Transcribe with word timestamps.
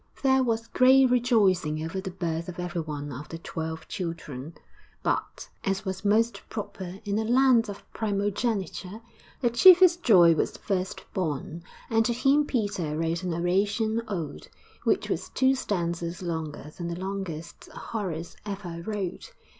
There 0.23 0.41
was 0.41 0.65
great 0.65 1.11
rejoicing 1.11 1.83
over 1.85 2.01
the 2.01 2.09
birth 2.09 2.49
of 2.49 2.57
every 2.59 2.81
one 2.81 3.11
of 3.13 3.29
the 3.29 3.37
twelve 3.37 3.87
children; 3.87 4.55
but, 5.03 5.47
as 5.63 5.85
was 5.85 6.03
most 6.03 6.41
proper 6.49 6.97
in 7.05 7.19
a 7.19 7.23
land 7.23 7.69
of 7.69 7.83
primogeniture, 7.93 9.01
the 9.41 9.51
chiefest 9.51 10.01
joy 10.01 10.33
was 10.33 10.53
the 10.53 10.57
first 10.57 11.05
born; 11.13 11.61
and 11.87 12.03
to 12.05 12.13
him 12.13 12.47
Peter 12.47 12.97
wrote 12.97 13.21
an 13.21 13.31
Horatian 13.33 14.01
ode, 14.07 14.47
which 14.85 15.07
was 15.07 15.29
two 15.29 15.53
stanzas 15.53 16.23
longer 16.23 16.71
than 16.75 16.87
the 16.87 16.99
longest 16.99 17.65
Horace 17.69 18.35
ever 18.43 18.81
wrote. 18.81 19.33